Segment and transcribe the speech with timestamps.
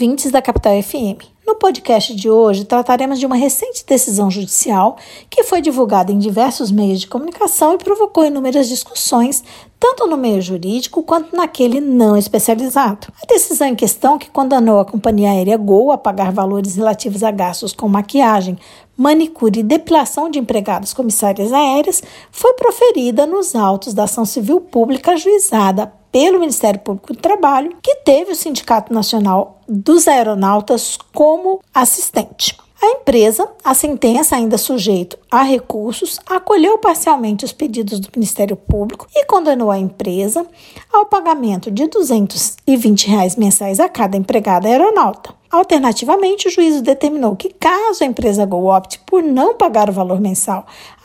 [0.00, 1.22] ouvintes da Capital FM.
[1.46, 4.96] No podcast de hoje, trataremos de uma recente decisão judicial
[5.28, 9.44] que foi divulgada em diversos meios de comunicação e provocou inúmeras discussões,
[9.78, 13.08] tanto no meio jurídico quanto naquele não especializado.
[13.22, 17.30] A decisão em questão, que condenou a companhia aérea Gol a pagar valores relativos a
[17.30, 18.56] gastos com maquiagem,
[18.96, 25.12] manicure e depilação de empregados comissárias aéreas, foi proferida nos autos da ação civil pública
[25.12, 32.56] ajuizada pelo Ministério Público do Trabalho, que teve o Sindicato Nacional dos Aeronautas como assistente.
[32.82, 39.06] A empresa, a sentença ainda sujeito a recursos, acolheu parcialmente os pedidos do Ministério Público
[39.14, 40.46] e condenou a empresa
[40.90, 45.34] ao pagamento de 220 reais mensais a cada empregada aeronauta.
[45.50, 50.18] Alternativamente, o juízo determinou que, caso a empresa Go opte por não pagar o valor
[50.18, 50.64] mensal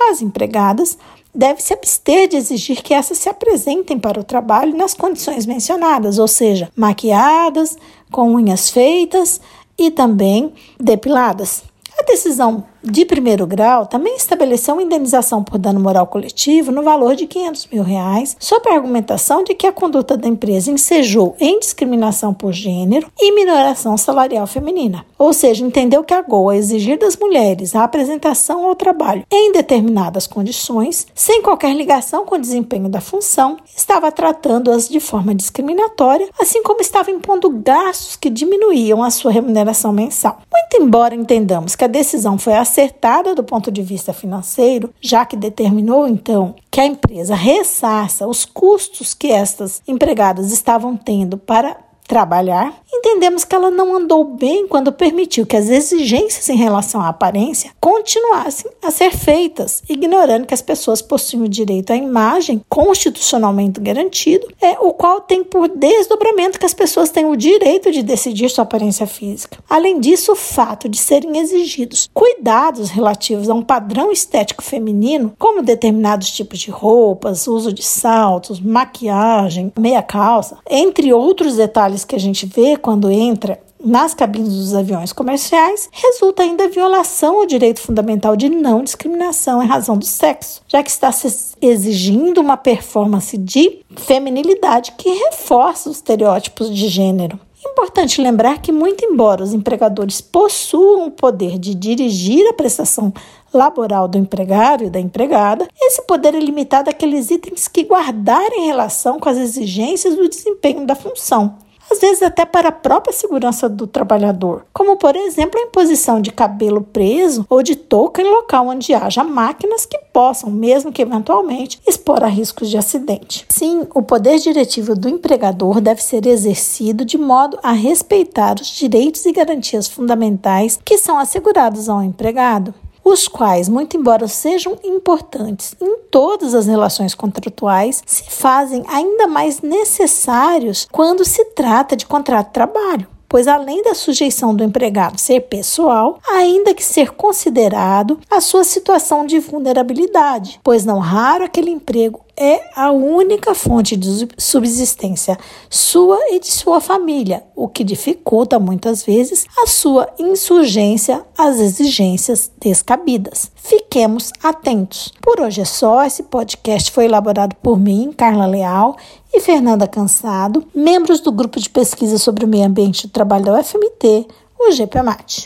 [0.09, 0.97] às empregadas,
[1.35, 6.17] deve se abster de exigir que essas se apresentem para o trabalho nas condições mencionadas,
[6.17, 7.77] ou seja, maquiadas,
[8.11, 9.41] com unhas feitas
[9.77, 11.63] e também depiladas.
[11.97, 17.15] A decisão de primeiro grau também estabeleceu uma indenização por dano moral coletivo no valor
[17.15, 21.57] de 500 mil reais, sob a argumentação de que a conduta da empresa ensejou em
[21.59, 25.05] discriminação por gênero e minoração salarial feminina.
[25.17, 30.27] Ou seja, entendeu que a GOA exigir das mulheres a apresentação ao trabalho em determinadas
[30.27, 36.61] condições, sem qualquer ligação com o desempenho da função, estava tratando-as de forma discriminatória, assim
[36.61, 40.39] como estava impondo gastos que diminuíam a sua remuneração mensal.
[40.51, 45.37] Muito embora entendamos que a decisão foi acertada do ponto de vista financeiro, já que
[45.37, 51.77] determinou então que a empresa ressarça os custos que estas empregadas estavam tendo para
[52.07, 52.73] trabalhar,
[53.05, 57.71] entendemos que ela não andou bem quando permitiu que as exigências em relação à aparência
[57.79, 64.47] continuassem a ser feitas, ignorando que as pessoas possuem o direito à imagem constitucionalmente garantido,
[64.59, 68.63] é o qual tem por desdobramento que as pessoas têm o direito de decidir sua
[68.63, 69.59] aparência física.
[69.69, 75.61] Além disso, o fato de serem exigidos cuidados relativos a um padrão estético feminino, como
[75.61, 82.19] determinados tipos de roupas, uso de saltos, maquiagem, meia calça, entre outros detalhes que a
[82.19, 88.35] gente vê quando entra nas cabines dos aviões comerciais, resulta ainda violação ao direito fundamental
[88.35, 93.79] de não discriminação em razão do sexo, já que está se exigindo uma performance de
[93.95, 97.39] feminilidade que reforça os estereótipos de gênero.
[97.63, 103.13] Importante lembrar que, muito embora os empregadores possuam o poder de dirigir a prestação
[103.53, 109.19] laboral do empregado e da empregada, esse poder é limitado àqueles itens que guardarem relação
[109.19, 113.87] com as exigências do desempenho da função às vezes até para a própria segurança do
[113.87, 118.93] trabalhador, como por exemplo a imposição de cabelo preso ou de touca em local onde
[118.93, 123.45] haja máquinas que possam, mesmo que eventualmente, expor a riscos de acidente.
[123.49, 129.25] Sim, o poder diretivo do empregador deve ser exercido de modo a respeitar os direitos
[129.25, 132.73] e garantias fundamentais que são assegurados ao empregado
[133.05, 139.61] os quais, muito embora sejam importantes em todas as relações contratuais, se fazem ainda mais
[139.61, 145.41] necessários quando se trata de contrato de trabalho pois além da sujeição do empregado ser
[145.41, 152.21] pessoal, ainda que ser considerado a sua situação de vulnerabilidade, pois não raro aquele emprego
[152.37, 155.37] é a única fonte de subsistência
[155.69, 162.51] sua e de sua família, o que dificulta muitas vezes a sua insurgência às exigências
[162.59, 163.51] descabidas.
[163.95, 165.13] Fiquemos atentos.
[165.21, 166.03] Por hoje é só.
[166.03, 168.97] Esse podcast foi elaborado por mim, Carla Leal,
[169.33, 173.57] e Fernanda Cansado, membros do grupo de pesquisa sobre o meio ambiente e trabalho da
[173.57, 174.27] UFMT,
[174.59, 175.43] o GPMAT.